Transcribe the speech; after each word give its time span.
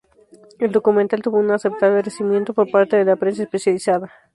El 0.57 0.71
documental 0.71 1.21
tuvo 1.21 1.37
un 1.37 1.51
aceptable 1.51 2.01
recibimiento 2.01 2.55
por 2.55 2.71
parte 2.71 2.97
de 2.97 3.05
la 3.05 3.17
prensa 3.17 3.43
especializada. 3.43 4.09